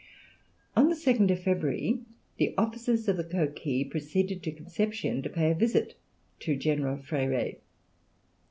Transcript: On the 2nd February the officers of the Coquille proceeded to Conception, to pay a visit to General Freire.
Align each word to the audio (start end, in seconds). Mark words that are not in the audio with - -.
On 0.75 0.89
the 0.89 0.95
2nd 0.95 1.37
February 1.43 1.99
the 2.37 2.55
officers 2.57 3.07
of 3.07 3.17
the 3.17 3.23
Coquille 3.23 3.87
proceeded 3.87 4.41
to 4.41 4.51
Conception, 4.51 5.21
to 5.21 5.29
pay 5.29 5.51
a 5.51 5.53
visit 5.53 5.93
to 6.39 6.55
General 6.55 6.97
Freire. 6.97 7.57